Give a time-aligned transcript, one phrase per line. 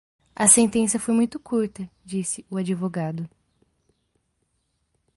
[0.35, 3.29] A sentença foi muito curta disse o advogado.